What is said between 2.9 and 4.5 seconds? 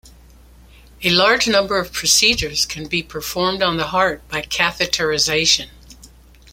performed on the heart by